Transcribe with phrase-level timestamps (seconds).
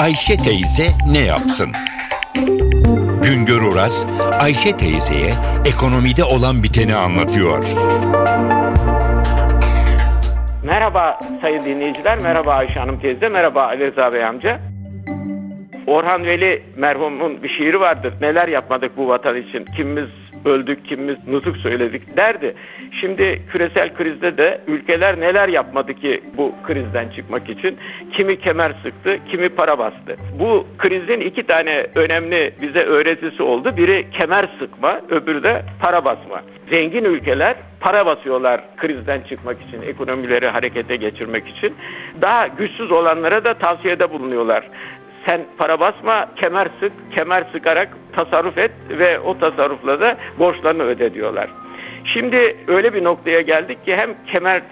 [0.00, 1.68] Ayşe teyze ne yapsın?
[3.22, 4.06] Güngör Oras,
[4.40, 5.30] Ayşe teyzeye
[5.66, 7.64] ekonomide olan biteni anlatıyor.
[10.64, 14.60] Merhaba sayın dinleyiciler, merhaba Ayşe Hanım teyze, merhaba Ali Rıza Bey amca.
[15.86, 18.14] Orhan Veli merhumun bir şiiri vardır.
[18.20, 20.10] Neler yapmadık bu vatan için, kimimiz
[20.44, 22.54] öldük, kimimiz nutuk söyledik derdi.
[23.00, 27.78] Şimdi küresel krizde de ülkeler neler yapmadı ki bu krizden çıkmak için?
[28.12, 30.16] Kimi kemer sıktı, kimi para bastı.
[30.40, 33.76] Bu krizin iki tane önemli bize öğretisi oldu.
[33.76, 36.42] Biri kemer sıkma, öbürü de para basma.
[36.70, 41.74] Zengin ülkeler para basıyorlar krizden çıkmak için, ekonomileri harekete geçirmek için.
[42.22, 44.64] Daha güçsüz olanlara da tavsiyede bulunuyorlar
[45.30, 51.14] sen para basma, kemer sık, kemer sıkarak tasarruf et ve o tasarrufla da borçlarını öde
[51.14, 51.50] diyorlar.
[52.04, 54.62] Şimdi öyle bir noktaya geldik ki hem kemer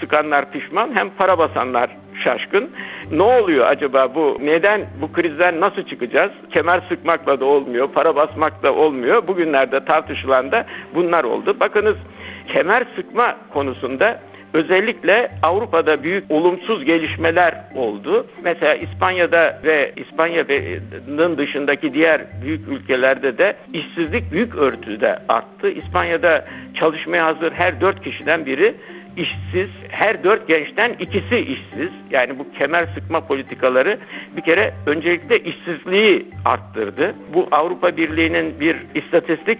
[0.00, 1.90] sıkanlar pişman hem para basanlar
[2.24, 2.70] şaşkın.
[3.12, 4.38] Ne oluyor acaba bu?
[4.40, 6.32] Neden bu krizden nasıl çıkacağız?
[6.52, 9.26] Kemer sıkmakla da olmuyor, para basmakla olmuyor.
[9.26, 11.56] Bugünlerde tartışılan da bunlar oldu.
[11.60, 11.96] Bakınız
[12.52, 14.20] kemer sıkma konusunda
[14.54, 18.26] Özellikle Avrupa'da büyük olumsuz gelişmeler oldu.
[18.44, 25.70] Mesela İspanya'da ve İspanya'nın dışındaki diğer büyük ülkelerde de işsizlik büyük örtüde arttı.
[25.70, 26.44] İspanya'da
[26.74, 28.74] çalışmaya hazır her dört kişiden biri
[29.16, 31.90] işsiz, her dört gençten ikisi işsiz.
[32.10, 33.98] Yani bu kemer sıkma politikaları
[34.36, 37.14] bir kere öncelikle işsizliği arttırdı.
[37.34, 39.58] Bu Avrupa Birliği'nin bir istatistik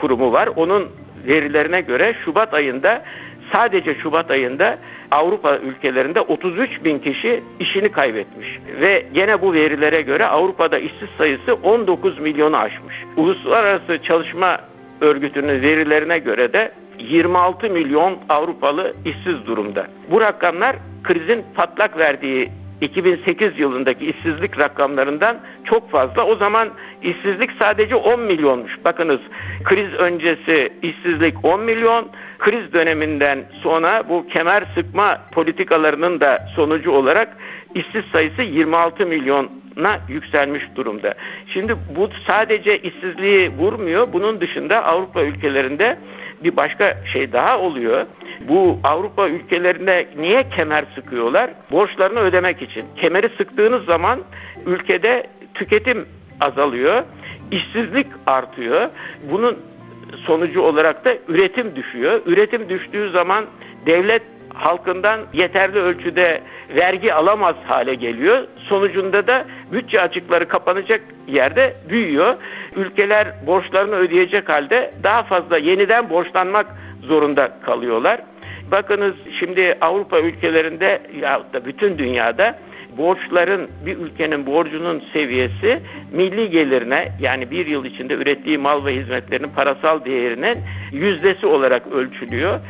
[0.00, 0.48] kurumu var.
[0.56, 0.88] Onun
[1.26, 3.04] verilerine göre Şubat ayında
[3.52, 4.78] sadece Şubat ayında
[5.10, 8.58] Avrupa ülkelerinde 33 bin kişi işini kaybetmiş.
[8.80, 12.94] Ve gene bu verilere göre Avrupa'da işsiz sayısı 19 milyonu aşmış.
[13.16, 14.58] Uluslararası Çalışma
[15.00, 19.86] Örgütü'nün verilerine göre de 26 milyon Avrupalı işsiz durumda.
[20.10, 26.26] Bu rakamlar krizin patlak verdiği 2008 yılındaki işsizlik rakamlarından çok fazla.
[26.26, 26.68] O zaman
[27.02, 28.84] işsizlik sadece 10 milyonmuş.
[28.84, 29.20] Bakınız
[29.64, 32.08] kriz öncesi işsizlik 10 milyon,
[32.46, 37.36] kriz döneminden sonra bu kemer sıkma politikalarının da sonucu olarak
[37.74, 41.14] işsiz sayısı 26 milyona yükselmiş durumda.
[41.52, 44.12] Şimdi bu sadece işsizliği vurmuyor.
[44.12, 45.98] Bunun dışında Avrupa ülkelerinde
[46.44, 48.06] bir başka şey daha oluyor.
[48.48, 51.50] Bu Avrupa ülkelerinde niye kemer sıkıyorlar?
[51.70, 52.84] Borçlarını ödemek için.
[52.96, 54.20] Kemeri sıktığınız zaman
[54.66, 56.06] ülkede tüketim
[56.40, 57.02] azalıyor,
[57.50, 58.90] işsizlik artıyor.
[59.30, 59.58] Bunun
[60.26, 62.22] sonucu olarak da üretim düşüyor.
[62.26, 63.44] Üretim düştüğü zaman
[63.86, 64.22] devlet
[64.54, 66.42] halkından yeterli ölçüde
[66.76, 68.44] vergi alamaz hale geliyor.
[68.68, 72.36] Sonucunda da bütçe açıkları kapanacak yerde büyüyor.
[72.76, 76.66] Ülkeler borçlarını ödeyecek halde daha fazla yeniden borçlanmak
[77.02, 78.20] zorunda kalıyorlar.
[78.72, 82.58] Bakınız şimdi Avrupa ülkelerinde ya da bütün dünyada
[82.98, 85.80] borçların bir ülkenin borcunun seviyesi
[86.12, 90.58] milli gelirine yani bir yıl içinde ürettiği mal ve hizmetlerin parasal değerinin
[90.92, 92.60] yüzdesi olarak ölçülüyor.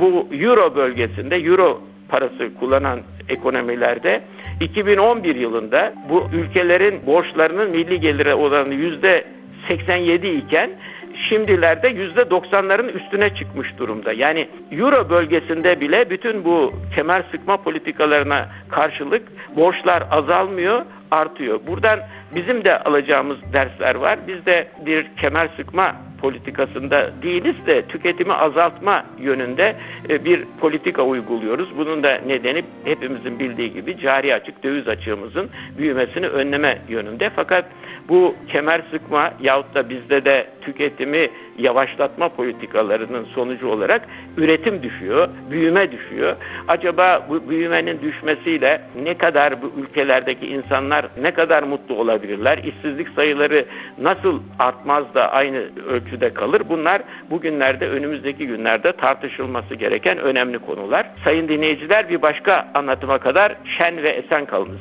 [0.00, 4.20] Bu euro bölgesinde euro parası kullanan ekonomilerde
[4.60, 9.24] 2011 yılında bu ülkelerin borçlarının milli gelire oranı yüzde
[9.68, 10.70] 87 iken
[11.16, 14.12] şimdilerde yüzde 90'ların üstüne çıkmış durumda.
[14.12, 19.22] Yani Euro bölgesinde bile bütün bu kemer sıkma politikalarına karşılık
[19.56, 21.60] borçlar azalmıyor, artıyor.
[21.66, 22.00] Buradan
[22.34, 24.18] bizim de alacağımız dersler var.
[24.28, 29.76] Biz de bir kemer sıkma politikasında değiliz de tüketimi azaltma yönünde
[30.08, 31.68] e, bir politika uyguluyoruz.
[31.78, 37.30] Bunun da nedeni hepimizin bildiği gibi cari açık döviz açığımızın büyümesini önleme yönünde.
[37.36, 37.64] Fakat
[38.08, 44.02] bu kemer sıkma yahut da bizde de tüketimi yavaşlatma politikalarının sonucu olarak
[44.36, 46.36] üretim düşüyor, büyüme düşüyor.
[46.68, 52.58] Acaba bu büyümenin düşmesiyle ne kadar bu ülkelerdeki insanlar ne kadar mutlu olabilirler?
[52.58, 53.66] İşsizlik sayıları
[53.98, 56.62] nasıl artmaz da aynı ölçüde kalır?
[56.68, 61.10] Bunlar bugünlerde önümüzdeki günlerde tartışılması gereken önemli konular.
[61.24, 64.80] Sayın dinleyiciler bir başka anlatıma kadar şen ve esen kalınız.